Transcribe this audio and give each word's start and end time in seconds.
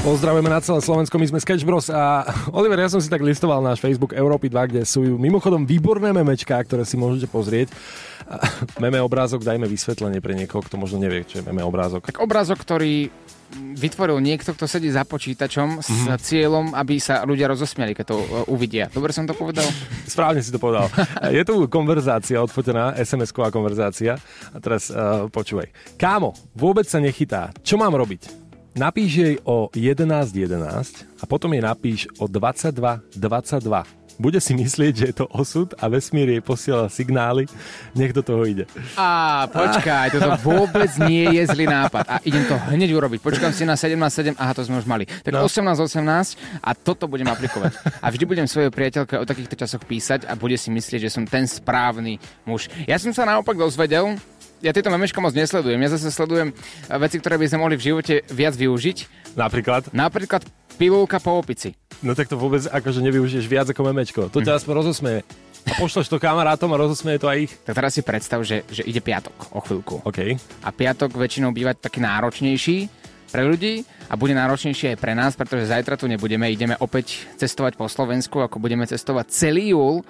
Pozdravujeme 0.00 0.48
na 0.48 0.64
celé 0.64 0.80
Slovensko, 0.80 1.20
my 1.20 1.28
sme 1.28 1.44
Sketch 1.44 1.60
Bros 1.60 1.92
a 1.92 2.24
Oliver, 2.56 2.80
ja 2.80 2.88
som 2.88 3.04
si 3.04 3.12
tak 3.12 3.20
listoval 3.20 3.60
náš 3.60 3.84
Facebook 3.84 4.16
Európy 4.16 4.48
2, 4.48 4.72
kde 4.72 4.82
sú 4.88 5.04
mimochodom 5.20 5.68
výborné 5.68 6.16
memečká, 6.16 6.56
ktoré 6.64 6.88
si 6.88 6.96
môžete 6.96 7.28
pozrieť. 7.28 7.68
Meme 8.82 8.96
obrázok, 9.04 9.44
dajme 9.44 9.68
vysvetlenie 9.68 10.24
pre 10.24 10.32
niekoho, 10.32 10.64
kto 10.64 10.80
možno 10.80 11.04
nevie, 11.04 11.28
čo 11.28 11.40
je 11.40 11.44
meme 11.44 11.60
obrázok. 11.60 12.08
Tak 12.08 12.16
obrázok, 12.16 12.64
ktorý 12.64 13.12
vytvoril 13.76 14.24
niekto, 14.24 14.56
kto 14.56 14.64
sedí 14.64 14.88
za 14.88 15.04
počítačom 15.04 15.84
s 15.84 15.90
mm-hmm. 15.90 16.16
cieľom, 16.22 16.66
aby 16.72 16.96
sa 16.96 17.26
ľudia 17.28 17.50
rozosmiali, 17.50 17.92
keď 17.92 18.06
to 18.08 18.16
uh, 18.16 18.24
uvidia. 18.48 18.88
Dobre 18.88 19.12
som 19.12 19.28
to 19.28 19.36
povedal? 19.36 19.66
Správne 20.08 20.40
si 20.40 20.48
to 20.48 20.62
povedal. 20.62 20.88
Je 21.28 21.42
tu 21.44 21.66
konverzácia 21.68 22.40
odfotená, 22.40 22.96
SMS-ková 22.96 23.52
konverzácia. 23.52 24.16
A 24.54 24.56
teraz 24.62 24.88
uh, 24.88 25.26
počúvaj. 25.28 25.98
Kámo, 26.00 26.32
vôbec 26.54 26.86
sa 26.86 27.02
nechytá. 27.02 27.50
Čo 27.60 27.76
mám 27.76 27.92
robiť? 27.92 28.49
Napíš 28.74 29.10
jej 29.14 29.36
o 29.44 29.70
11.11 29.72 30.50
11 30.50 31.22
a 31.22 31.24
potom 31.26 31.52
jej 31.52 31.62
napíš 31.62 32.06
o 32.18 32.26
22.22. 32.26 33.20
22. 33.30 34.00
Bude 34.20 34.36
si 34.36 34.52
myslieť, 34.52 34.92
že 34.92 35.04
je 35.08 35.16
to 35.16 35.26
osud 35.32 35.72
a 35.80 35.88
vesmír 35.88 36.28
jej 36.28 36.44
posiela 36.44 36.92
signály, 36.92 37.48
nech 37.96 38.12
do 38.12 38.20
toho 38.20 38.44
ide. 38.44 38.68
Á, 38.92 39.48
počkaj, 39.48 40.12
toto 40.12 40.36
vôbec 40.44 40.92
nie 41.08 41.40
je 41.40 41.48
zlý 41.48 41.64
nápad. 41.64 42.04
A 42.04 42.16
idem 42.28 42.44
to 42.44 42.52
hneď 42.68 42.92
urobiť. 42.92 43.16
Počkám 43.24 43.56
si 43.56 43.64
na 43.64 43.80
17.7, 43.80 44.36
aha, 44.36 44.52
to 44.52 44.68
sme 44.68 44.76
už 44.76 44.84
mali. 44.84 45.08
Tak 45.08 45.32
no. 45.32 45.48
18.18 45.48 46.36
a 46.60 46.70
toto 46.76 47.08
budem 47.08 47.32
aplikovať. 47.32 47.72
A 48.04 48.12
vždy 48.12 48.24
budem 48.28 48.44
svojej 48.44 48.68
priateľke 48.68 49.16
o 49.16 49.24
takýchto 49.24 49.56
časoch 49.56 49.88
písať 49.88 50.28
a 50.28 50.36
bude 50.36 50.60
si 50.60 50.68
myslieť, 50.68 51.08
že 51.08 51.14
som 51.16 51.24
ten 51.24 51.48
správny 51.48 52.20
muž. 52.44 52.68
Ja 52.84 53.00
som 53.00 53.16
sa 53.16 53.24
naopak 53.24 53.56
dozvedel, 53.56 54.20
ja 54.60 54.70
tieto 54.76 54.92
memeška 54.92 55.18
moc 55.20 55.32
nesledujem. 55.32 55.80
Ja 55.80 55.90
zase 55.92 56.12
sledujem 56.12 56.52
veci, 56.86 57.16
ktoré 57.18 57.40
by 57.40 57.46
sme 57.48 57.58
mohli 57.64 57.76
v 57.80 57.92
živote 57.92 58.14
viac 58.28 58.54
využiť. 58.56 58.98
Napríklad? 59.36 59.92
Napríklad 59.96 60.44
pilulka 60.76 61.20
po 61.20 61.40
opici. 61.40 61.76
No 62.00 62.16
tak 62.16 62.28
to 62.28 62.40
vôbec 62.40 62.64
akože 62.64 63.04
nevyužiješ 63.04 63.44
viac 63.48 63.66
ako 63.68 63.82
memečko. 63.92 64.20
To 64.32 64.40
ťa 64.40 64.56
hm. 64.56 64.58
aspoň 64.60 64.74
rozosmeje. 64.76 65.20
A 65.68 65.76
pošleš 65.76 66.08
to 66.08 66.16
kamarátom 66.16 66.72
a 66.72 66.80
rozosmeje 66.80 67.20
to 67.20 67.28
aj 67.28 67.38
ich. 67.44 67.52
Tak 67.68 67.76
teraz 67.76 67.92
si 67.92 68.00
predstav, 68.00 68.40
že, 68.40 68.64
že 68.72 68.80
ide 68.88 69.04
piatok 69.04 69.52
o 69.52 69.60
chvíľku. 69.60 70.00
OK. 70.08 70.40
A 70.64 70.68
piatok 70.72 71.12
väčšinou 71.20 71.52
býva 71.52 71.76
taký 71.76 72.00
náročnejší 72.00 72.99
pre 73.30 73.46
ľudí 73.46 73.86
a 74.10 74.18
bude 74.18 74.34
náročnejšie 74.34 74.92
aj 74.92 74.98
pre 74.98 75.14
nás, 75.14 75.38
pretože 75.38 75.70
zajtra 75.70 75.94
tu 75.94 76.10
nebudeme, 76.10 76.50
ideme 76.50 76.74
opäť 76.82 77.30
cestovať 77.38 77.78
po 77.78 77.86
Slovensku, 77.86 78.42
ako 78.42 78.58
budeme 78.58 78.84
cestovať 78.84 79.30
celý 79.30 79.72
júl 79.72 80.02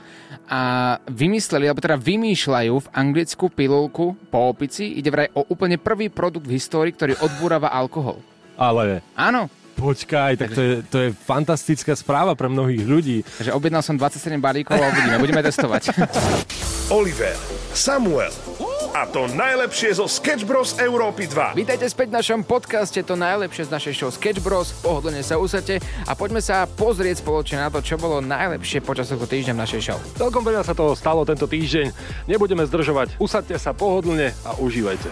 a 0.48 0.96
vymysleli, 1.06 1.68
alebo 1.68 1.84
teda 1.84 2.00
vymýšľajú 2.00 2.74
v 2.80 2.90
anglickú 2.96 3.52
pilulku 3.52 4.16
po 4.32 4.50
opici, 4.50 4.96
ide 4.96 5.12
vraj 5.12 5.28
o 5.36 5.44
úplne 5.52 5.76
prvý 5.76 6.08
produkt 6.08 6.48
v 6.48 6.56
histórii, 6.56 6.96
ktorý 6.96 7.20
odbúrava 7.20 7.68
alkohol. 7.68 8.18
Ale... 8.56 9.04
Áno, 9.14 9.52
Počkaj, 9.80 10.36
tak 10.36 10.52
to 10.52 10.60
je, 10.60 10.74
to 10.92 10.96
je 11.00 11.08
fantastická 11.08 11.96
správa 11.96 12.36
pre 12.36 12.52
mnohých 12.52 12.84
ľudí. 12.84 13.24
Takže 13.24 13.56
objednal 13.56 13.80
som 13.80 13.96
27 13.96 14.36
balíkov 14.36 14.76
a 14.76 14.92
uvidíme, 14.92 15.16
budeme 15.16 15.40
testovať. 15.40 15.96
Oliver, 17.00 17.32
Samuel 17.72 18.69
a 18.90 19.06
to 19.06 19.30
najlepšie 19.30 20.02
zo 20.02 20.10
Sketch 20.10 20.42
Bros. 20.42 20.74
Európy 20.74 21.30
2. 21.30 21.54
Vítajte 21.54 21.86
späť 21.86 22.10
v 22.10 22.14
našom 22.18 22.40
podcaste, 22.42 22.98
to 23.06 23.14
najlepšie 23.14 23.70
z 23.70 23.70
našej 23.70 23.94
show 23.94 24.10
Sketch 24.10 24.42
Bros. 24.42 24.74
Pohodlne 24.82 25.22
sa 25.22 25.38
usadte 25.38 25.78
a 26.06 26.12
poďme 26.18 26.42
sa 26.42 26.66
pozrieť 26.66 27.22
spoločne 27.22 27.62
na 27.62 27.70
to, 27.70 27.78
čo 27.78 27.94
bolo 27.94 28.18
najlepšie 28.18 28.82
počas 28.82 29.06
tohto 29.06 29.30
týždňa 29.30 29.54
v 29.54 29.62
našej 29.62 29.80
show. 29.86 29.98
Celkom 30.18 30.42
veľa 30.42 30.66
sa 30.66 30.74
toho 30.74 30.98
stalo 30.98 31.22
tento 31.22 31.46
týždeň. 31.46 31.94
Nebudeme 32.26 32.66
zdržovať. 32.66 33.14
Usadte 33.22 33.54
sa 33.62 33.70
pohodlne 33.70 34.34
a 34.42 34.58
užívajte. 34.58 35.10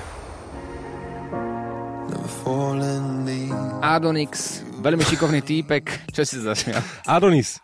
Adonix, 3.78 4.64
veľmi 4.82 5.04
šikovný 5.06 5.40
týpek. 5.46 5.84
Čo 6.14 6.26
si 6.26 6.42
zasmial? 6.42 6.82
Adonis. 7.06 7.62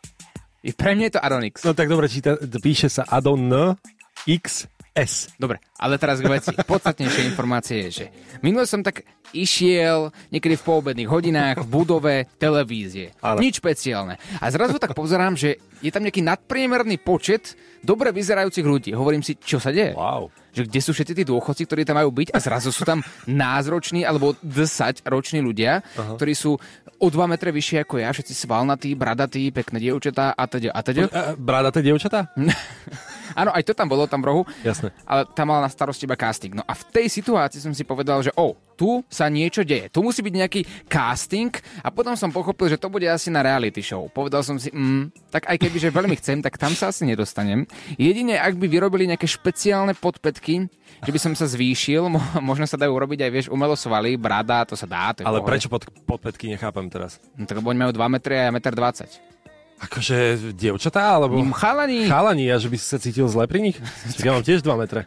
I 0.63 0.71
pre 0.73 0.95
mňa 0.95 1.05
je 1.11 1.15
to 1.19 1.21
Adonix. 1.21 1.55
No 1.67 1.75
tak 1.75 1.91
dobre, 1.91 2.07
číta, 2.07 2.39
píše 2.39 2.87
sa 2.87 3.03
Adon 3.11 3.77
X 4.25 4.71
S. 4.95 5.35
Dobre, 5.35 5.59
ale 5.75 5.99
teraz 5.99 6.23
k 6.23 6.31
veci. 6.31 6.55
Podstatnejšia 6.55 7.27
informácie 7.27 7.91
je, 7.91 7.91
že 7.91 8.07
minule 8.47 8.63
som 8.63 8.79
tak 8.79 9.03
išiel 9.35 10.15
niekedy 10.31 10.55
v 10.55 10.63
poobedných 10.63 11.11
hodinách 11.11 11.67
v 11.67 11.69
budove 11.69 12.15
televízie. 12.39 13.11
Ale. 13.19 13.43
Nič 13.43 13.59
špeciálne. 13.59 14.23
A 14.39 14.47
zrazu 14.55 14.79
tak 14.79 14.95
pozerám, 14.95 15.35
že 15.35 15.59
je 15.83 15.91
tam 15.91 16.07
nejaký 16.07 16.23
nadpriemerný 16.23 17.03
počet 17.03 17.59
dobre 17.83 18.15
vyzerajúcich 18.15 18.63
ľudí. 18.63 18.91
Hovorím 18.95 19.27
si, 19.27 19.35
čo 19.35 19.59
sa 19.59 19.75
deje? 19.75 19.99
Wow. 19.99 20.31
Že 20.55 20.71
kde 20.71 20.81
sú 20.81 20.91
všetci 20.95 21.13
tí 21.19 21.23
dôchodci, 21.27 21.63
ktorí 21.67 21.83
tam 21.83 21.99
majú 21.99 22.15
byť 22.15 22.31
a 22.31 22.39
zrazu 22.39 22.71
sú 22.71 22.87
tam 22.87 23.03
názroční 23.27 24.07
alebo 24.07 24.39
10 24.41 25.03
roční 25.03 25.43
ľudia, 25.43 25.83
Aha. 25.83 26.15
ktorí 26.15 26.33
sú 26.33 26.55
o 27.03 27.07
2 27.11 27.27
metre 27.27 27.51
vyššie 27.51 27.83
ako 27.83 27.99
ja, 27.99 28.15
všetci 28.15 28.33
svalnatí, 28.47 28.95
bradatí, 28.95 29.51
pekné 29.51 29.83
dievčatá 29.83 30.33
a 30.33 30.45
teda. 30.47 30.71
A 30.71 30.81
teda. 30.81 31.03
Bradaté 31.35 31.83
dievčatá? 31.83 32.31
Áno, 33.41 33.51
aj 33.51 33.67
to 33.67 33.75
tam 33.75 33.91
bolo, 33.91 34.07
tam 34.07 34.23
v 34.23 34.27
rohu. 34.31 34.43
Jasné. 34.63 34.95
Ale 35.03 35.27
tam 35.35 35.51
mal 35.51 35.59
na 35.59 35.67
starosti 35.67 36.07
iba 36.07 36.15
casting. 36.15 36.55
No 36.55 36.63
a 36.63 36.73
v 36.73 36.87
tej 36.95 37.07
situácii 37.11 37.59
som 37.59 37.75
si 37.75 37.83
povedal, 37.83 38.23
že 38.23 38.31
o, 38.39 38.55
tu 38.75 39.03
sa 39.07 39.31
niečo 39.31 39.63
deje. 39.63 39.89
Tu 39.89 39.99
musí 40.03 40.21
byť 40.21 40.35
nejaký 40.35 40.61
casting 40.91 41.55
a 41.81 41.89
potom 41.95 42.19
som 42.19 42.35
pochopil, 42.35 42.71
že 42.71 42.79
to 42.79 42.91
bude 42.91 43.07
asi 43.07 43.31
na 43.31 43.41
reality 43.41 43.81
show. 43.81 44.11
Povedal 44.11 44.43
som 44.43 44.59
si, 44.59 44.69
mm, 44.75 45.31
tak 45.31 45.47
aj 45.49 45.57
keby, 45.59 45.77
že 45.79 45.95
veľmi 45.95 46.15
chcem, 46.19 46.43
tak 46.43 46.59
tam 46.59 46.75
sa 46.75 46.91
asi 46.91 47.07
nedostanem. 47.07 47.65
Jedine, 47.97 48.39
ak 48.39 48.59
by 48.59 48.67
vyrobili 48.67 49.09
nejaké 49.09 49.31
špeciálne 49.31 49.95
podpetky, 49.95 50.67
že 51.03 51.11
by 51.11 51.19
som 51.19 51.33
sa 51.33 51.47
zvýšil, 51.47 52.07
možno 52.49 52.67
sa 52.67 52.77
dajú 52.77 52.93
urobiť 52.93 53.25
aj, 53.25 53.31
vieš, 53.31 53.47
umelo 53.49 53.79
svaly, 53.79 54.19
brada, 54.19 54.67
to 54.67 54.75
sa 54.75 54.85
dá. 54.85 55.15
To 55.17 55.27
Ale 55.27 55.41
prečo 55.47 55.71
pod, 55.71 55.87
podpetky 56.05 56.51
nechápem 56.53 56.91
teraz? 56.91 57.23
No 57.39 57.47
tak 57.47 57.63
lebo 57.63 57.71
oni 57.71 57.81
majú 57.87 57.93
2 57.95 58.15
metre 58.15 58.35
a 58.39 58.49
ja 58.49 58.53
1,20 58.53 59.07
m. 59.09 59.35
Akože 59.83 60.55
dievčatá, 60.55 61.19
alebo... 61.19 61.37
Chalani. 61.53 62.07
Chalani, 62.07 62.47
a 62.49 62.57
že 62.63 62.71
by 62.71 62.77
si 62.79 62.87
sa 62.87 62.97
cítil 62.97 63.27
zle 63.27 63.45
pri 63.51 63.61
nich? 63.61 63.77
Čiže 64.15 64.25
ja 64.25 64.33
mám 64.33 64.47
tiež 64.47 64.63
2 64.63 64.81
metre. 64.81 65.05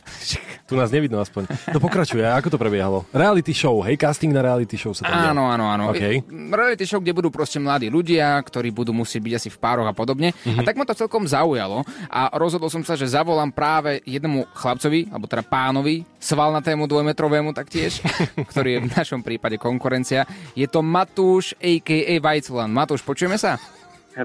Tu 0.68 0.76
nás 0.76 0.92
nevidno 0.92 1.24
aspoň. 1.24 1.48
To 1.72 1.80
pokračuje, 1.80 2.22
ako 2.28 2.52
to 2.52 2.58
prebiehalo? 2.60 3.08
Reality 3.16 3.56
show, 3.56 3.80
hej, 3.88 3.96
casting 3.96 4.36
na 4.36 4.44
reality 4.44 4.76
show 4.76 4.92
sa 4.92 5.08
tam 5.08 5.32
Áno, 5.32 5.48
áno, 5.48 5.66
áno. 5.72 5.84
Okay. 5.96 6.20
Reality 6.30 6.84
show, 6.84 7.00
kde 7.00 7.16
budú 7.16 7.32
proste 7.32 7.58
mladí 7.58 7.88
ľudia, 7.88 8.36
ktorí 8.44 8.76
budú 8.76 8.92
musieť 8.92 9.24
byť 9.24 9.34
asi 9.40 9.50
v 9.50 9.58
pároch 9.58 9.88
a 9.88 9.96
podobne. 9.96 10.36
Mm-hmm. 10.36 10.60
A 10.60 10.62
tak 10.68 10.76
ma 10.76 10.84
to 10.84 10.94
celkom 10.94 11.24
zaujalo 11.24 11.88
a 12.12 12.28
rozhodol 12.36 12.68
som 12.68 12.84
sa, 12.84 13.00
že 13.00 13.08
zavolám 13.08 13.50
práve 13.50 14.04
jednému 14.04 14.52
chlapcovi, 14.52 15.08
alebo 15.10 15.26
teda 15.26 15.48
pánovi, 15.48 16.04
sval 16.20 16.52
na 16.52 16.60
tému 16.60 16.86
dvojmetrovému 16.86 17.56
taktiež, 17.56 18.04
ktorý 18.52 18.70
je 18.78 18.84
v 18.84 18.92
našom 18.92 19.22
prípade 19.24 19.56
konkurencia. 19.56 20.28
Je 20.54 20.68
to 20.68 20.84
Matúš, 20.84 21.56
a.k.a. 21.64 22.20
Vajclan. 22.20 22.70
Matúš, 22.70 23.02
počujeme 23.02 23.40
sa? 23.40 23.56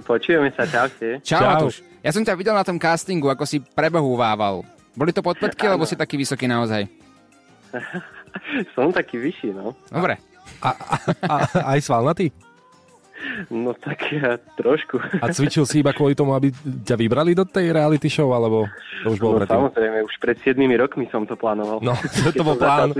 Počujeme 0.01 0.49
sa, 0.57 0.65
čaute. 0.65 1.21
Čau, 1.21 1.37
Čau. 1.37 1.51
Matúš. 1.53 1.85
Ja 2.01 2.11
som 2.17 2.25
ťa 2.25 2.33
videl 2.33 2.57
na 2.57 2.65
tom 2.65 2.81
castingu, 2.81 3.29
ako 3.29 3.45
si 3.45 3.61
prebehúvával. 3.61 4.65
Boli 4.97 5.13
to 5.13 5.21
podpetky, 5.21 5.69
alebo 5.69 5.85
si 5.85 5.97
taký 5.97 6.17
vysoký 6.17 6.49
naozaj? 6.49 6.89
som 8.77 8.89
taký 8.93 9.21
vyšší, 9.21 9.53
no. 9.53 9.77
Dobre. 9.93 10.17
A, 10.65 10.71
a, 10.73 10.97
a 11.29 11.37
aj 11.77 11.81
svalnatý? 11.85 12.33
No 13.49 13.73
tak 13.75 14.13
ja 14.13 14.39
trošku. 14.59 14.99
A 15.23 15.31
cvičil 15.31 15.65
si 15.65 15.81
iba 15.81 15.95
kvôli 15.95 16.13
tomu, 16.13 16.35
aby 16.35 16.51
ťa 16.83 16.97
vybrali 16.99 17.33
do 17.33 17.47
tej 17.47 17.71
reality 17.71 18.11
show, 18.11 18.31
alebo 18.35 18.67
to 19.03 19.15
už 19.15 19.19
bolo 19.19 19.33
no, 19.35 19.39
predtým? 19.43 19.57
samozrejme, 19.59 19.99
už 20.07 20.15
pred 20.19 20.37
7 20.39 20.59
rokmi 20.79 21.05
som 21.11 21.27
to 21.27 21.35
plánoval. 21.39 21.79
No, 21.83 21.95
to 22.39 22.43
bol 22.43 22.59
plán. 22.59 22.95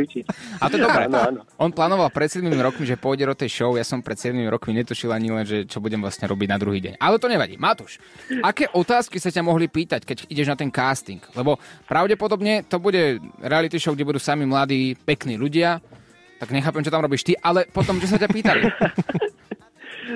A 0.59 0.65
to 0.71 0.75
je 0.79 0.83
dobré. 0.83 1.07
Áno, 1.07 1.19
áno. 1.19 1.41
On 1.59 1.71
plánoval 1.71 2.11
pred 2.11 2.31
7 2.31 2.47
rokmi, 2.49 2.85
že 2.87 2.99
pôjde 2.99 3.29
do 3.29 3.37
tej 3.37 3.51
show, 3.51 3.71
ja 3.75 3.87
som 3.87 4.03
pred 4.03 4.19
7 4.19 4.35
rokmi 4.51 4.83
netušil 4.83 5.11
ani 5.11 5.29
len, 5.31 5.45
že 5.47 5.65
čo 5.67 5.79
budem 5.79 6.03
vlastne 6.03 6.27
robiť 6.27 6.49
na 6.51 6.59
druhý 6.59 6.81
deň. 6.83 6.95
Ale 6.99 7.19
to 7.19 7.31
nevadí. 7.31 7.55
Matúš, 7.59 7.99
aké 8.43 8.67
otázky 8.73 9.23
sa 9.23 9.31
ťa 9.31 9.43
mohli 9.47 9.71
pýtať, 9.71 10.03
keď 10.07 10.17
ideš 10.27 10.49
na 10.51 10.57
ten 10.59 10.71
casting? 10.71 11.23
Lebo 11.39 11.59
pravdepodobne 11.87 12.67
to 12.67 12.83
bude 12.83 13.23
reality 13.43 13.79
show, 13.79 13.95
kde 13.95 14.07
budú 14.07 14.21
sami 14.23 14.47
mladí, 14.47 14.99
pekní 14.99 15.39
ľudia, 15.39 15.79
tak 16.43 16.51
nechápem, 16.51 16.83
čo 16.83 16.91
tam 16.91 17.07
robíš 17.07 17.23
ty, 17.23 17.39
ale 17.39 17.71
potom, 17.71 18.03
čo 18.03 18.11
sa 18.11 18.19
ťa 18.19 18.27
pýtali? 18.27 18.63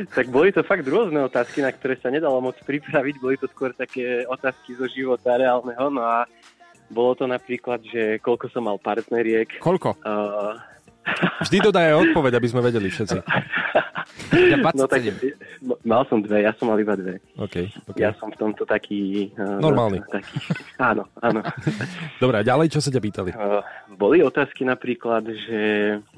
tak 0.05 0.27
boli 0.29 0.53
to 0.53 0.61
fakt 0.67 0.85
rôzne 0.85 1.17
otázky, 1.25 1.65
na 1.65 1.73
ktoré 1.73 1.97
sa 1.97 2.13
nedalo 2.13 2.39
moc 2.43 2.57
pripraviť. 2.63 3.15
Boli 3.23 3.37
to 3.41 3.49
skôr 3.49 3.73
také 3.73 4.29
otázky 4.29 4.77
zo 4.77 4.85
života 4.91 5.39
reálneho. 5.41 5.89
No 5.89 6.03
a 6.05 6.29
bolo 6.93 7.19
to 7.19 7.25
napríklad, 7.27 7.83
že 7.83 8.23
koľko 8.23 8.53
som 8.53 8.69
mal 8.69 8.79
partneriek. 8.79 9.59
Koľko? 9.59 9.99
Uh, 10.05 10.55
Vždy 11.43 11.71
dodaj 11.71 12.11
odpoveď, 12.11 12.39
aby 12.39 12.49
sme 12.51 12.61
vedeli 12.67 12.91
všetci. 12.91 13.19
Ja 14.33 14.57
no 14.75 14.87
tak, 14.91 15.03
mal 15.87 16.03
som 16.11 16.19
dve, 16.23 16.43
ja 16.43 16.53
som 16.59 16.67
mal 16.67 16.79
iba 16.81 16.99
dve. 16.99 17.23
Okay, 17.39 17.71
okay. 17.87 18.03
Ja 18.03 18.11
som 18.19 18.35
v 18.35 18.39
tomto 18.39 18.67
taký... 18.67 19.31
Uh, 19.39 19.63
Normálny. 19.63 20.03
Taký, 20.11 20.35
áno, 20.81 21.07
áno. 21.23 21.41
Dobre, 22.23 22.41
a 22.41 22.43
ďalej, 22.43 22.75
čo 22.75 22.81
sa 22.83 22.91
ťa 22.91 23.01
pýtali? 23.01 23.31
Uh, 23.35 23.63
boli 23.95 24.21
otázky 24.21 24.67
napríklad, 24.67 25.27
že 25.31 25.61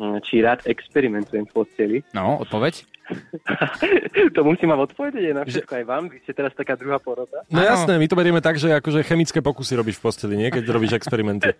hm, 0.00 0.24
či 0.24 0.40
rád 0.40 0.64
experimentujem 0.64 1.44
v 1.48 1.52
posteli. 1.52 1.96
No, 2.16 2.40
odpoveď? 2.40 2.86
to 4.36 4.40
musím 4.44 4.68
vám 4.68 4.84
odpovedať 4.84 5.32
na 5.32 5.42
všetko 5.44 5.72
aj 5.80 5.84
vám. 5.84 6.12
Vy 6.12 6.18
ste 6.24 6.32
teraz 6.36 6.52
taká 6.52 6.76
druhá 6.76 7.00
porota. 7.00 7.40
No 7.48 7.64
jasné, 7.64 7.96
my 7.96 8.06
to 8.08 8.18
berieme 8.18 8.42
tak, 8.44 8.60
že 8.60 8.68
akože 8.68 9.04
chemické 9.04 9.40
pokusy 9.40 9.80
robíš 9.80 9.96
v 10.00 10.04
posteli, 10.04 10.34
nie? 10.36 10.52
Keď 10.52 10.64
robíš 10.68 10.96
experimenty. 10.96 11.52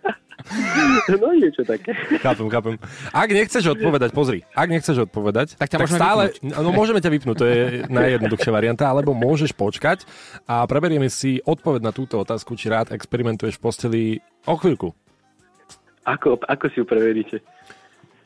No 1.21 1.33
niečo 1.33 1.65
také. 1.65 1.93
Chápem, 2.21 2.47
chápem. 2.49 2.75
Ak 3.13 3.29
nechceš 3.29 3.73
odpovedať, 3.73 4.09
pozri, 4.13 4.45
ak 4.53 4.69
nechceš 4.69 5.09
odpovedať, 5.09 5.57
Tak 5.57 5.69
ťa 5.69 5.77
môžeme 5.81 5.99
stále, 5.99 6.23
no 6.41 6.69
môžeme 6.69 6.99
ťa 7.01 7.11
vypnúť, 7.11 7.37
to 7.37 7.45
je 7.45 7.59
najjednoduchšia 7.89 8.51
varianta, 8.53 8.85
alebo 8.89 9.17
môžeš 9.17 9.53
počkať 9.53 10.05
a 10.45 10.65
preberieme 10.69 11.09
si 11.09 11.41
odpoveď 11.41 11.81
na 11.81 11.91
túto 11.93 12.21
otázku, 12.21 12.53
či 12.53 12.69
rád 12.69 12.93
experimentuješ 12.93 13.57
v 13.57 13.63
posteli 13.63 14.03
o 14.45 14.53
chvíľku. 14.57 14.93
Ako, 16.05 16.41
ako 16.45 16.65
si 16.73 16.81
ju 16.81 16.85
preveríte? 16.85 17.37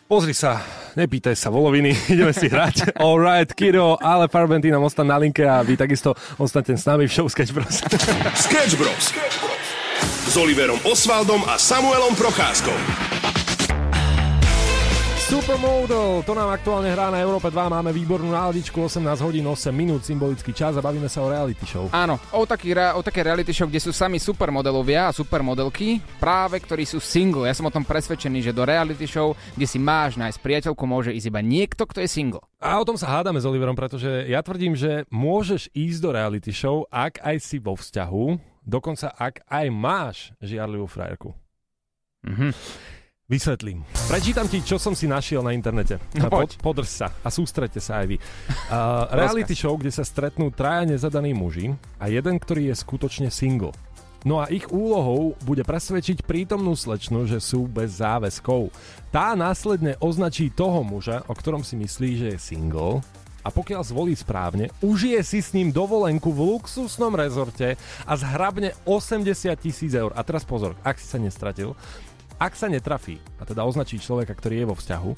Pozri 0.04 0.36
sa, 0.36 0.62
nepýtaj 1.00 1.34
sa 1.34 1.50
voloviny, 1.50 1.96
ideme 2.14 2.36
si 2.36 2.52
hrať. 2.52 3.00
Alright, 3.00 3.56
Kiro, 3.56 3.98
ale 3.98 4.28
Farbentý 4.28 4.70
nám 4.70 4.86
ostan 4.86 5.08
na 5.08 5.18
linke 5.18 5.48
a 5.48 5.64
vy 5.64 5.80
takisto 5.80 6.14
ostanete 6.38 6.76
s 6.76 6.86
nami 6.86 7.08
v 7.08 7.12
show 7.12 7.26
Sketch 7.26 7.56
Bros. 7.56 7.82
Sketch 8.38 8.76
Bros. 8.78 9.06
S 10.04 10.36
Oliverom 10.36 10.80
Osvaldom 10.88 11.46
a 11.46 11.56
Samuelom 11.62 12.18
Procházkou. 12.18 12.76
Supermodel, 15.34 16.22
to 16.30 16.38
nám 16.38 16.54
aktuálne 16.54 16.94
hrá 16.94 17.10
na 17.10 17.18
Európe 17.18 17.50
2, 17.50 17.58
máme 17.58 17.90
výbornú 17.90 18.30
náladičku, 18.30 18.86
18 18.86 19.18
hodín 19.18 19.42
8 19.50 19.74
minút, 19.74 20.06
symbolický 20.06 20.54
čas 20.54 20.78
a 20.78 20.84
bavíme 20.86 21.10
sa 21.10 21.26
o 21.26 21.32
reality 21.34 21.66
show. 21.66 21.90
Áno, 21.90 22.22
o, 22.30 22.46
taký, 22.46 22.70
o 22.78 23.02
také 23.02 23.26
reality 23.26 23.50
show, 23.50 23.66
kde 23.66 23.82
sú 23.82 23.90
sami 23.90 24.22
supermodelovia 24.22 25.10
a 25.10 25.16
supermodelky, 25.16 25.98
práve 26.22 26.62
ktorí 26.62 26.86
sú 26.86 27.02
single. 27.02 27.50
Ja 27.50 27.58
som 27.58 27.66
o 27.66 27.74
tom 27.74 27.82
presvedčený, 27.82 28.46
že 28.46 28.54
do 28.54 28.62
reality 28.62 29.10
show, 29.10 29.34
kde 29.58 29.66
si 29.66 29.82
máš 29.82 30.22
nájsť 30.22 30.38
priateľku, 30.38 30.84
môže 30.86 31.10
ísť 31.10 31.34
iba 31.34 31.42
niekto, 31.42 31.90
kto 31.90 32.06
je 32.06 32.14
single. 32.14 32.46
A 32.62 32.78
o 32.78 32.86
tom 32.86 33.00
sa 33.02 33.10
hádame 33.10 33.42
s 33.42 33.50
Oliverom, 33.50 33.74
pretože 33.74 34.30
ja 34.30 34.46
tvrdím, 34.46 34.78
že 34.78 35.10
môžeš 35.10 35.74
ísť 35.74 35.98
do 35.98 36.10
reality 36.14 36.54
show, 36.54 36.86
ak 36.94 37.18
aj 37.26 37.42
si 37.42 37.58
vo 37.58 37.74
vzťahu, 37.74 38.53
dokonca 38.64 39.12
ak 39.12 39.44
aj 39.48 39.66
máš 39.70 40.18
žiarlivú 40.40 40.88
frajerku. 40.88 41.36
Mhm. 42.24 42.56
Vysvetlím. 43.24 43.88
Prečítam 44.12 44.52
ti, 44.52 44.60
čo 44.60 44.76
som 44.76 44.92
si 44.92 45.08
našiel 45.08 45.40
na 45.40 45.56
internete. 45.56 45.96
No 46.20 46.28
Pod, 46.28 46.44
poď. 46.44 46.50
podrž 46.60 46.90
sa 46.92 47.08
a 47.24 47.32
sústrete 47.32 47.80
sa 47.80 48.04
aj 48.04 48.08
vy. 48.12 48.18
Uh, 48.74 49.06
reality 49.14 49.54
show, 49.54 49.78
kde 49.78 49.94
sa 49.94 50.02
stretnú 50.02 50.50
traja 50.50 50.90
nezadaní 50.90 51.30
muži 51.30 51.78
a 52.02 52.10
jeden, 52.10 52.42
ktorý 52.42 52.74
je 52.74 52.76
skutočne 52.76 53.30
single. 53.30 53.70
No 54.26 54.42
a 54.42 54.50
ich 54.50 54.66
úlohou 54.72 55.38
bude 55.46 55.62
presvedčiť 55.62 56.26
prítomnú 56.26 56.74
slečnu, 56.74 57.30
že 57.30 57.38
sú 57.38 57.70
bez 57.70 58.02
záväzkov. 58.02 58.74
Tá 59.14 59.38
následne 59.38 59.94
označí 60.02 60.50
toho 60.50 60.82
muža, 60.82 61.22
o 61.30 61.36
ktorom 61.38 61.62
si 61.62 61.78
myslí, 61.78 62.10
že 62.18 62.28
je 62.34 62.40
single 62.40 63.06
a 63.44 63.52
pokiaľ 63.52 63.82
zvolí 63.84 64.16
správne, 64.16 64.72
užije 64.80 65.20
si 65.22 65.40
s 65.44 65.52
ním 65.52 65.70
dovolenku 65.70 66.32
v 66.32 66.56
luxusnom 66.56 67.12
rezorte 67.14 67.76
a 68.08 68.14
zhrabne 68.16 68.72
80 68.88 69.28
tisíc 69.60 69.92
eur. 69.92 70.16
A 70.16 70.24
teraz 70.24 70.48
pozor, 70.48 70.80
ak 70.82 70.96
si 70.98 71.06
sa 71.06 71.20
nestratil, 71.20 71.76
ak 72.40 72.56
sa 72.56 72.72
netrafí, 72.72 73.20
a 73.38 73.44
teda 73.44 73.68
označí 73.68 74.00
človeka, 74.00 74.34
ktorý 74.34 74.64
je 74.64 74.70
vo 74.72 74.76
vzťahu, 74.80 75.12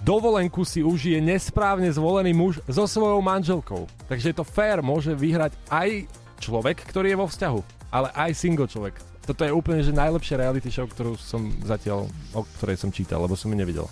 dovolenku 0.00 0.64
si 0.64 0.80
užije 0.80 1.20
nesprávne 1.20 1.92
zvolený 1.92 2.32
muž 2.32 2.62
so 2.64 2.88
svojou 2.88 3.20
manželkou. 3.20 3.84
Takže 4.08 4.32
je 4.32 4.36
to 4.38 4.46
fair, 4.46 4.80
môže 4.80 5.12
vyhrať 5.12 5.52
aj 5.68 6.08
človek, 6.40 6.80
ktorý 6.88 7.12
je 7.12 7.20
vo 7.20 7.26
vzťahu, 7.28 7.60
ale 7.92 8.08
aj 8.16 8.30
single 8.32 8.70
človek. 8.70 8.96
Toto 9.20 9.44
je 9.44 9.52
úplne 9.52 9.84
že 9.84 9.94
najlepšia 9.94 10.40
reality 10.40 10.72
show, 10.72 10.88
ktorú 10.88 11.14
som 11.20 11.52
zatiaľ, 11.62 12.08
o 12.34 12.42
ktorej 12.58 12.80
som 12.80 12.90
čítal, 12.90 13.20
lebo 13.20 13.36
som 13.36 13.52
ju 13.52 13.56
nevidel. 13.60 13.86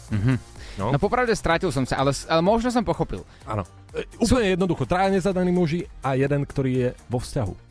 No. 0.78 0.94
No 0.94 0.98
popravde 1.02 1.34
strátil 1.34 1.74
som 1.74 1.82
sa, 1.82 1.98
ale, 1.98 2.14
ale 2.30 2.40
možno 2.40 2.70
som 2.70 2.86
pochopil. 2.86 3.26
Áno. 3.44 3.66
E, 3.90 4.06
úplne 4.22 4.54
jednoducho. 4.54 4.86
Traja 4.86 5.10
nezadaní 5.10 5.50
muži 5.50 5.90
a 6.00 6.14
jeden, 6.14 6.46
ktorý 6.46 6.70
je 6.70 6.88
vo 7.10 7.18
vzťahu. 7.18 7.68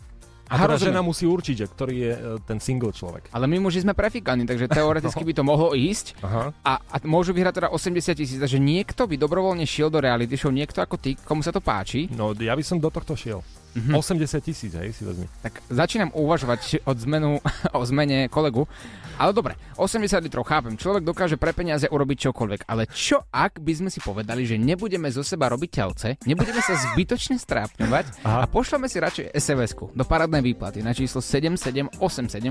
A 0.48 0.56
Aha, 0.56 0.64
teda 0.64 0.80
žena 0.80 1.04
musí 1.04 1.28
určiť, 1.28 1.56
že 1.60 1.68
ktorý 1.68 1.96
je 2.00 2.14
e, 2.16 2.20
ten 2.48 2.60
single 2.64 2.96
človek. 2.96 3.28
Ale 3.36 3.52
my 3.52 3.68
muži 3.68 3.84
sme 3.84 3.92
prefikaní, 3.92 4.48
takže 4.48 4.72
teoreticky 4.72 5.24
by 5.28 5.34
to 5.36 5.44
mohlo 5.44 5.76
ísť 5.76 6.16
Aha. 6.24 6.56
a, 6.64 6.74
a 6.80 6.96
môžu 7.04 7.36
vyhrať 7.36 7.60
teda 7.64 7.70
80 7.76 8.16
tisíc, 8.16 8.40
takže 8.40 8.56
niekto 8.56 9.04
by 9.12 9.20
dobrovoľne 9.20 9.68
šiel 9.68 9.92
do 9.92 10.00
reality 10.00 10.40
show, 10.40 10.48
niekto 10.48 10.80
ako 10.80 10.96
ty, 10.96 11.20
komu 11.20 11.44
sa 11.44 11.52
to 11.52 11.60
páči, 11.60 12.08
No, 12.16 12.32
ja 12.32 12.56
by 12.56 12.64
som 12.64 12.80
do 12.80 12.88
tohto 12.88 13.20
šiel. 13.20 13.44
Mhm. 13.76 13.94
80 13.96 14.40
tisíc, 14.44 14.72
hej, 14.74 14.94
si 14.94 15.04
vezmi. 15.06 15.28
tak 15.44 15.60
začínam 15.68 16.10
uvažovať 16.16 16.82
od 16.88 16.98
zmenu, 17.04 17.42
o 17.78 17.82
zmene 17.86 18.28
kolegu. 18.32 18.68
Ale 19.18 19.34
dobre, 19.34 19.58
80 19.82 20.22
litrov 20.30 20.46
chápem, 20.46 20.78
človek 20.78 21.02
dokáže 21.02 21.42
pre 21.42 21.50
peniaze 21.50 21.90
urobiť 21.90 22.30
čokoľvek, 22.30 22.70
ale 22.70 22.86
čo 22.86 23.26
ak 23.34 23.58
by 23.58 23.74
sme 23.74 23.90
si 23.90 23.98
povedali, 23.98 24.46
že 24.46 24.62
nebudeme 24.62 25.10
zo 25.10 25.26
seba 25.26 25.50
robiť 25.50 25.70
telce, 25.74 26.22
nebudeme 26.30 26.62
sa 26.62 26.78
zbytočne 26.78 27.42
strápňovať 27.42 28.22
Aha. 28.22 28.46
a 28.46 28.50
pošleme 28.50 28.86
si 28.86 29.02
radšej 29.02 29.34
SMS-ku 29.34 29.90
do 29.98 30.06
parádnej 30.06 30.46
výplaty 30.46 30.86
na 30.86 30.94
číslo 30.94 31.26
7787 31.26 31.98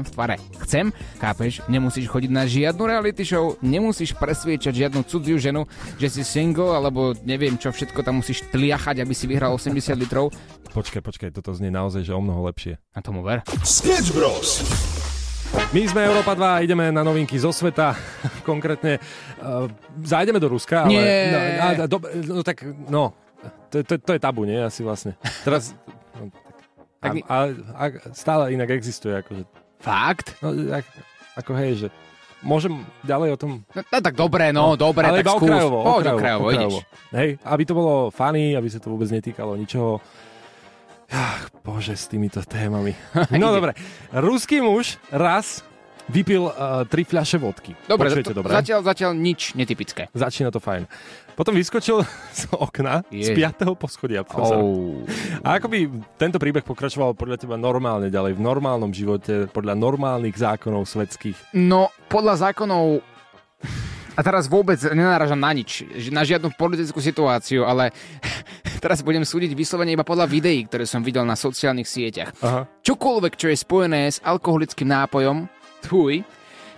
v 0.02 0.10
tvare. 0.10 0.36
Chcem, 0.66 0.90
chápeš, 1.22 1.62
nemusíš 1.70 2.10
chodiť 2.10 2.30
na 2.34 2.42
žiadnu 2.50 2.82
reality 2.82 3.22
show, 3.22 3.54
nemusíš 3.62 4.19
presviečať 4.19 4.74
žiadnu 4.74 5.06
cudziu 5.06 5.38
ženu, 5.38 5.70
že 6.02 6.10
si 6.10 6.26
single, 6.26 6.74
alebo 6.74 7.14
neviem 7.22 7.54
čo 7.54 7.70
všetko 7.70 8.02
tam 8.02 8.19
musíš 8.19 8.42
tliachať, 8.50 9.06
aby 9.06 9.14
si 9.14 9.30
vyhral 9.30 9.54
80 9.54 9.94
litrov. 9.94 10.34
Počkaj, 10.66 11.02
počkaj, 11.02 11.28
toto 11.32 11.52
znie 11.52 11.70
naozaj, 11.70 12.02
že 12.02 12.12
o 12.12 12.20
mnoho 12.20 12.44
lepšie. 12.46 12.76
A 12.92 13.00
tomu 13.00 13.22
ver. 13.22 13.40
Sketch 13.62 14.12
Bros. 14.12 14.60
My 15.72 15.82
sme 15.88 16.04
Európa 16.04 16.34
2, 16.34 16.66
ideme 16.66 16.90
na 16.90 17.00
novinky 17.00 17.38
zo 17.38 17.54
sveta. 17.54 17.96
Konkrétne 18.50 18.98
uh, 19.40 19.70
zájdeme 20.02 20.36
do 20.36 20.50
Ruska, 20.50 20.84
ale... 20.84 20.92
Nie. 20.92 21.16
No, 21.32 21.38
a, 21.38 21.66
a, 21.66 21.84
do, 21.88 21.96
no 22.28 22.42
tak, 22.42 22.66
no, 22.90 23.14
to, 23.70 23.80
to, 23.82 23.94
to 23.96 24.10
je 24.12 24.20
tabu, 24.20 24.44
nie? 24.44 24.58
Asi 24.58 24.82
vlastne. 24.82 25.16
Teraz... 25.46 25.72
No, 26.18 26.28
tak, 27.00 27.12
Tak- 27.14 27.24
a, 27.24 27.36
a, 27.72 27.84
a 27.88 28.08
stále 28.12 28.52
inak 28.52 28.69
existuje, 28.74 29.16
akože... 29.16 29.42
Fakt? 29.80 30.34
No, 30.42 30.50
ak, 30.52 30.84
ako 31.38 31.52
hej, 31.56 31.86
že... 31.86 31.88
Môžem 32.44 32.84
ďalej 33.00 33.32
o 33.32 33.38
tom... 33.40 33.50
No, 33.72 33.80
no 33.80 33.98
tak 34.04 34.14
dobre, 34.14 34.52
no, 34.52 34.76
dobre, 34.76 35.08
ale 35.08 35.24
tak 35.24 35.40
skús. 35.40 35.48
okrajovo, 35.50 35.78
Poď 35.82 36.04
okrajovo, 36.14 36.16
okrajovo, 36.20 36.46
ideš. 36.52 36.74
okrajovo. 36.84 37.16
Hej, 37.16 37.28
aby 37.42 37.62
to 37.64 37.72
bolo 37.74 37.92
funny, 38.12 38.52
aby 38.52 38.69
sa 38.69 38.78
to 38.78 38.92
vôbec 38.92 39.08
netýkalo 39.08 39.56
ničoho. 39.56 39.98
Ach, 41.11 41.49
bože, 41.62 41.94
s 41.94 42.11
týmito 42.11 42.43
témami. 42.43 42.94
No 43.43 43.55
dobre, 43.55 43.79
ruský 44.11 44.58
muž 44.58 44.99
raz 45.11 45.62
vypil 46.06 46.47
uh, 46.47 46.87
tri 46.87 47.03
fľaše 47.03 47.38
vodky. 47.38 47.75
Dobre, 47.87 48.11
Počujete 48.11 48.31
to, 48.31 48.38
dobre? 48.38 48.55
Zatiaľ, 48.55 48.81
zatiaľ 48.87 49.12
nič 49.14 49.58
netypické. 49.58 50.06
Začína 50.14 50.55
to 50.55 50.62
fajn. 50.62 50.87
Potom 51.35 51.53
vyskočil 51.53 52.06
z 52.38 52.43
okna 52.55 53.03
z 53.11 53.35
Jej. 53.35 53.55
5. 53.58 53.75
poschodia. 53.75 54.23
Oh. 54.38 55.03
A 55.43 55.58
ako 55.58 55.67
by 55.67 55.79
tento 56.17 56.38
príbeh 56.38 56.62
pokračoval 56.62 57.19
podľa 57.19 57.37
teba 57.43 57.58
normálne 57.58 58.08
ďalej, 58.08 58.38
v 58.38 58.43
normálnom 58.43 58.91
živote, 58.94 59.50
podľa 59.50 59.75
normálnych 59.75 60.38
zákonov 60.38 60.87
svetských? 60.87 61.55
No, 61.58 61.91
podľa 62.06 62.50
zákonov... 62.50 63.03
A 64.17 64.25
teraz 64.25 64.49
vôbec 64.49 64.81
nenáražam 64.81 65.37
na 65.37 65.53
nič, 65.53 65.85
na 66.08 66.25
žiadnu 66.25 66.49
politickú 66.56 67.05
situáciu, 67.05 67.69
ale 67.69 67.93
teraz 68.86 69.02
budem 69.02 69.26
súdiť 69.26 69.50
vyslovene 69.58 69.98
iba 69.98 70.06
podľa 70.06 70.31
videí, 70.31 70.62
ktoré 70.62 70.86
som 70.86 71.02
videl 71.02 71.26
na 71.26 71.34
sociálnych 71.34 71.90
sieťach. 71.90 72.31
Aha. 72.38 72.70
Čokoľvek, 72.86 73.34
čo 73.34 73.50
je 73.50 73.58
spojené 73.58 74.06
s 74.06 74.22
alkoholickým 74.22 74.86
nápojom, 74.86 75.50
tvúj, 75.82 76.22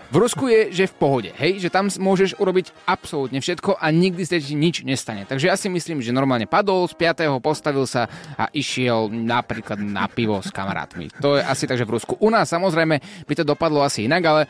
v 0.08 0.16
Rusku 0.16 0.48
je, 0.48 0.72
že 0.72 0.88
v 0.88 0.96
pohode, 0.96 1.30
hej, 1.36 1.60
že 1.60 1.68
tam 1.68 1.92
môžeš 1.92 2.40
urobiť 2.40 2.72
absolútne 2.88 3.44
všetko 3.44 3.76
a 3.76 3.92
nikdy 3.92 4.24
sa 4.24 4.40
ti 4.40 4.56
nič 4.56 4.80
nestane. 4.80 5.28
Takže 5.28 5.52
ja 5.52 5.56
si 5.60 5.68
myslím, 5.68 6.00
že 6.00 6.16
normálne 6.16 6.48
padol 6.48 6.88
z 6.88 6.96
5. 6.96 7.28
postavil 7.44 7.84
sa 7.84 8.08
a 8.40 8.48
išiel 8.56 9.12
napríklad 9.12 9.76
na 9.76 10.08
pivo 10.08 10.40
s 10.40 10.48
kamarátmi. 10.48 11.12
To 11.20 11.36
je 11.36 11.44
asi 11.44 11.68
takže 11.68 11.84
v 11.84 12.00
Rusku. 12.00 12.16
U 12.24 12.32
nás 12.32 12.48
samozrejme 12.48 13.04
by 13.28 13.34
to 13.36 13.44
dopadlo 13.44 13.84
asi 13.84 14.08
inak, 14.08 14.24
ale 14.24 14.42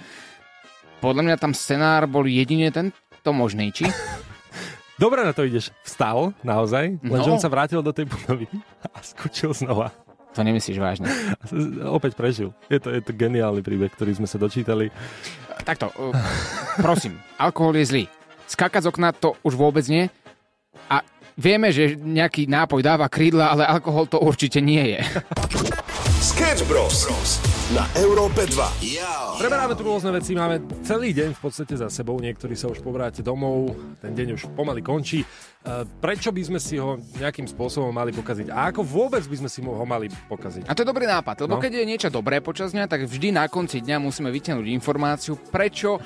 podľa 1.03 1.27
mňa 1.27 1.37
tam 1.43 1.51
scenár 1.51 2.07
bol 2.07 2.23
jedine 2.23 2.71
tento 2.71 3.31
možný, 3.35 3.75
či? 3.75 3.91
Dobre 4.99 5.23
na 5.23 5.31
to 5.31 5.43
ideš. 5.43 5.71
Vstal, 5.81 6.35
naozaj, 6.43 6.99
lenže 7.01 7.29
No. 7.31 7.35
on 7.35 7.41
sa 7.41 7.47
vrátil 7.47 7.79
do 7.81 7.95
tej 7.95 8.05
budovy 8.05 8.51
a 8.83 8.99
skočil 9.01 9.55
znova. 9.55 9.95
To 10.35 10.43
nemyslíš 10.43 10.77
vážne. 10.77 11.09
Opäť 11.89 12.15
prežil. 12.15 12.51
Je 12.67 12.79
to, 12.79 12.91
je 12.91 13.01
to 13.01 13.11
geniálny 13.11 13.63
príbeh, 13.63 13.91
ktorý 13.91 14.15
sme 14.15 14.27
sa 14.27 14.37
dočítali. 14.37 14.91
Takto, 15.63 15.91
uh, 15.95 16.15
prosím, 16.77 17.19
alkohol 17.35 17.75
je 17.75 17.87
zlý. 17.87 18.05
Skákať 18.47 18.87
z 18.87 18.91
okna 18.91 19.11
to 19.11 19.35
už 19.41 19.55
vôbec 19.55 19.83
nie. 19.87 20.07
A 20.87 21.03
vieme, 21.35 21.71
že 21.71 21.95
nejaký 21.95 22.47
nápoj 22.47 22.81
dáva 22.81 23.07
krídla, 23.07 23.51
ale 23.51 23.65
alkohol 23.65 24.07
to 24.07 24.19
určite 24.19 24.59
nie 24.59 24.95
je. 24.95 25.01
Sketch 26.19 26.67
Bros. 26.67 27.07
Na 27.71 27.85
Európe 27.95 28.43
2. 28.43 29.39
Preberáme 29.39 29.77
tu 29.77 29.85
rôzne 29.87 30.11
veci, 30.11 30.35
máme 30.35 30.59
celý 30.83 31.15
deň 31.15 31.37
v 31.37 31.41
podstate 31.41 31.77
za 31.77 31.87
sebou, 31.93 32.19
niektorí 32.19 32.57
sa 32.57 32.67
už 32.67 32.81
povráte 32.81 33.21
domov, 33.23 33.77
ten 34.01 34.17
deň 34.17 34.35
už 34.35 34.43
pomaly 34.57 34.81
končí. 34.83 35.23
Uh, 35.59 35.85
prečo 36.01 36.33
by 36.33 36.43
sme 36.49 36.59
si 36.63 36.81
ho 36.81 36.97
nejakým 37.19 37.45
spôsobom 37.45 37.93
mali 37.93 38.09
pokaziť? 38.15 38.49
A 38.49 38.73
ako 38.73 38.81
vôbec 38.87 39.21
by 39.21 39.37
sme 39.37 39.51
si 39.53 39.61
ho 39.61 39.85
mali 39.85 40.09
pokaziť? 40.09 40.65
A 40.65 40.73
to 40.73 40.81
je 40.81 40.89
dobrý 40.89 41.05
nápad, 41.05 41.45
lebo 41.45 41.59
No. 41.59 41.63
keď 41.63 41.83
je 41.83 41.85
niečo 41.85 42.09
dobré 42.09 42.41
počas 42.41 42.73
dňa, 42.73 42.89
tak 42.89 43.05
vždy 43.05 43.37
na 43.37 43.45
konci 43.53 43.85
dňa 43.85 44.01
musíme 44.01 44.33
vytiahnuť 44.33 44.65
informáciu, 44.65 45.37
prečo 45.37 45.99
e, 45.99 46.01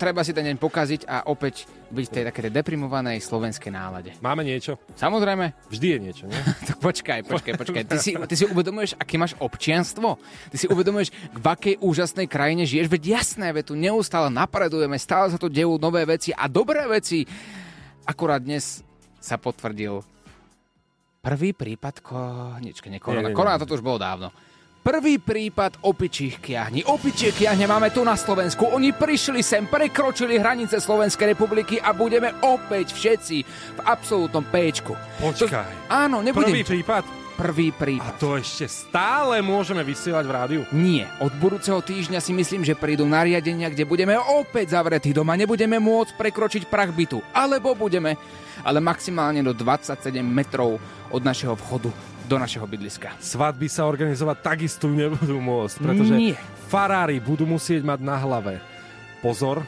treba 0.00 0.24
si 0.24 0.32
ten 0.32 0.46
deň 0.48 0.56
pokaziť 0.56 1.00
a 1.04 1.28
opäť 1.28 1.68
byť 1.92 2.04
v 2.06 2.12
tej 2.16 2.24
také 2.32 2.48
deprimovanej 2.48 3.20
slovenskej 3.20 3.68
nálade. 3.68 4.16
Máme 4.24 4.40
niečo? 4.40 4.80
Samozrejme, 4.96 5.52
Vždy 5.68 5.86
je 5.90 5.98
niečo, 6.00 6.24
nie? 6.24 6.38
tak 6.72 6.80
počkaj, 6.80 7.20
počkaj, 7.28 7.54
počkaj. 7.60 7.82
Ty 7.84 7.98
si, 8.00 8.16
ty 8.16 8.34
si 8.40 8.48
uvedomuješ, 8.48 8.96
aké 8.96 9.20
máš 9.20 9.36
občianstvo? 9.44 10.16
Ty 10.48 10.56
si 10.56 10.66
uvedomuješ, 10.66 11.12
v 11.36 11.46
akej 11.46 11.74
úžasnej 11.84 12.24
krajine 12.24 12.64
žiješ? 12.64 12.88
Veď 12.88 13.20
jasné, 13.20 13.52
veď 13.52 13.70
tu 13.70 13.74
neustále 13.76 14.32
napredujeme, 14.32 14.96
stále 14.96 15.28
sa 15.28 15.36
tu 15.36 15.52
dejú 15.52 15.76
nové 15.76 16.08
veci 16.08 16.32
a 16.32 16.48
dobré 16.48 16.88
veci. 16.88 17.28
Akurát 18.08 18.40
dnes 18.40 18.80
sa 19.20 19.36
potvrdil 19.36 20.00
prvý 21.24 21.56
prípad 21.56 22.04
koničke, 22.04 22.92
nie 22.92 23.00
korona. 23.00 23.32
Korona 23.32 23.56
toto 23.56 23.76
už 23.76 23.84
bolo 23.84 23.96
dávno. 23.96 24.28
Prvý 24.84 25.16
prípad 25.16 25.80
opičích 25.80 26.44
kiahní. 26.44 26.84
Opičie 26.84 27.32
kiahne 27.32 27.64
máme 27.64 27.88
tu 27.88 28.04
na 28.04 28.20
Slovensku. 28.20 28.68
Oni 28.68 28.92
prišli 28.92 29.40
sem, 29.40 29.64
prekročili 29.64 30.36
hranice 30.36 30.76
Slovenskej 30.76 31.32
republiky 31.32 31.80
a 31.80 31.96
budeme 31.96 32.36
opäť 32.44 32.92
všetci 32.92 33.36
v 33.48 33.80
absolútnom 33.80 34.44
péčku. 34.44 34.92
Počkaj. 35.24 35.88
Áno, 35.88 36.20
nebudem... 36.20 36.52
Prvý 36.52 36.68
prípad? 36.68 37.23
Prvý 37.34 37.74
A 37.74 37.76
prípad. 37.76 38.14
to 38.22 38.38
ešte 38.38 38.70
stále 38.70 39.42
môžeme 39.42 39.82
vysielať 39.82 40.24
v 40.24 40.32
rádiu? 40.32 40.62
Nie, 40.70 41.10
od 41.18 41.34
budúceho 41.34 41.82
týždňa 41.82 42.22
si 42.22 42.30
myslím, 42.30 42.62
že 42.62 42.78
prídu 42.78 43.02
nariadenia, 43.02 43.66
kde 43.68 43.82
budeme 43.82 44.14
opäť 44.14 44.78
zavretí 44.78 45.10
doma, 45.10 45.34
nebudeme 45.34 45.82
môcť 45.82 46.14
prekročiť 46.14 46.70
prach 46.70 46.94
bytu. 46.94 47.18
Alebo 47.34 47.74
budeme, 47.74 48.14
ale 48.62 48.78
maximálne 48.78 49.42
do 49.42 49.50
27 49.50 49.98
metrov 50.22 50.78
od 51.10 51.22
našeho 51.22 51.58
vchodu 51.58 51.90
do 52.24 52.36
našeho 52.38 52.64
bydliska. 52.64 53.12
Svadby 53.20 53.68
sa 53.68 53.84
organizovať 53.84 54.36
takisto 54.40 54.88
nebudú 54.88 55.36
môcť, 55.36 55.76
pretože 55.76 56.14
Nie. 56.16 56.38
farári 56.72 57.20
budú 57.20 57.44
musieť 57.44 57.84
mať 57.84 58.00
na 58.00 58.16
hlave 58.16 58.64
pozor, 59.20 59.60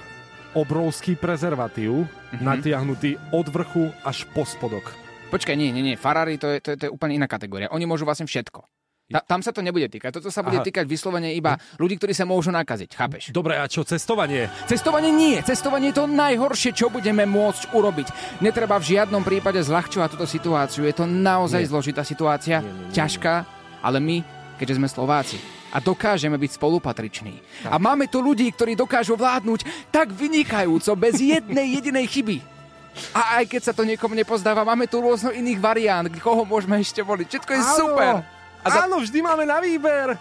obrovský 0.56 1.18
prezervatív, 1.18 2.08
Mhm. 2.32 2.40
natiahnutý 2.40 3.20
od 3.28 3.46
vrchu 3.50 3.92
až 4.00 4.24
po 4.32 4.48
spodok. 4.48 4.88
Počkaj, 5.26 5.58
nie, 5.58 5.74
nie, 5.74 5.82
nie, 5.82 5.96
Ferrari 5.98 6.38
to 6.38 6.46
je, 6.54 6.58
to 6.62 6.68
je, 6.72 6.76
to 6.78 6.84
je 6.86 6.90
úplne 6.90 7.18
iná 7.18 7.26
kategória. 7.26 7.66
Oni 7.74 7.82
môžu 7.82 8.06
vlastne 8.06 8.30
všetko. 8.30 8.62
Ta, 9.06 9.22
tam 9.22 9.38
sa 9.38 9.54
to 9.54 9.62
nebude 9.62 9.86
týkať. 9.86 10.18
Toto 10.18 10.34
sa 10.34 10.42
bude 10.42 10.58
Aha. 10.58 10.66
týkať 10.66 10.82
vyslovene 10.82 11.30
iba 11.30 11.54
ľudí, 11.78 11.94
ktorí 11.94 12.10
sa 12.10 12.26
môžu 12.26 12.50
nakaziť. 12.50 12.90
Chápeš? 12.90 13.22
Dobre, 13.30 13.54
a 13.54 13.70
čo 13.70 13.86
cestovanie? 13.86 14.50
Cestovanie 14.66 15.14
nie. 15.14 15.38
Cestovanie 15.46 15.94
je 15.94 16.02
to 16.02 16.10
najhoršie, 16.10 16.74
čo 16.74 16.90
budeme 16.90 17.22
môcť 17.22 17.70
urobiť. 17.70 18.08
Netreba 18.42 18.82
v 18.82 18.98
žiadnom 18.98 19.22
prípade 19.22 19.62
zľahčovať 19.62 20.18
túto 20.18 20.26
situáciu. 20.26 20.82
Je 20.82 20.94
to 20.94 21.06
naozaj 21.06 21.62
Nie. 21.62 21.70
zložitá 21.70 22.02
situácia, 22.02 22.58
Nie, 22.58 22.66
nie, 22.66 22.90
nie, 22.90 22.94
ťažká, 22.98 23.34
ale 23.78 23.98
my, 24.02 24.16
keďže 24.58 24.74
sme 24.82 24.90
Slováci, 24.90 25.38
a 25.70 25.78
dokážeme 25.78 26.34
byť 26.34 26.58
spolupatriční. 26.58 27.38
A 27.70 27.78
máme 27.78 28.10
tu 28.10 28.18
ľudí, 28.18 28.50
ktorí 28.50 28.74
dokážu 28.74 29.14
vládnuť 29.14 29.92
tak 29.94 30.10
vynikajúco, 30.10 30.98
bez 30.98 31.22
jednej 31.22 31.70
jedinej 31.78 32.10
chyby. 32.10 32.55
A 33.12 33.40
aj 33.42 33.44
keď 33.48 33.62
sa 33.70 33.72
to 33.76 33.84
niekomu 33.84 34.16
nepozdáva, 34.16 34.64
máme 34.64 34.88
tu 34.88 35.00
rôzno 35.00 35.32
iných 35.32 35.60
variant, 35.60 36.06
koho 36.20 36.44
môžeme 36.48 36.80
ešte 36.80 37.00
voliť. 37.00 37.26
Všetko 37.28 37.52
je 37.52 37.62
super. 37.76 38.14
A 38.66 38.66
za... 38.66 38.90
Áno, 38.90 38.98
vždy 38.98 39.22
máme 39.22 39.46
na 39.46 39.62
výber. 39.62 40.18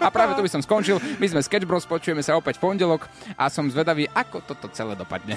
A 0.00 0.08
práve 0.08 0.32
tu 0.32 0.40
by 0.40 0.48
som 0.48 0.64
skončil. 0.64 0.96
My 1.20 1.28
sme 1.28 1.44
Sketch 1.44 1.68
Bros, 1.68 1.84
počujeme 1.84 2.24
sa 2.24 2.32
opäť 2.32 2.56
v 2.56 2.72
pondelok 2.72 3.04
a 3.36 3.52
som 3.52 3.68
zvedavý, 3.68 4.08
ako 4.08 4.40
toto 4.40 4.72
celé 4.72 4.96
dopadne. 4.96 5.36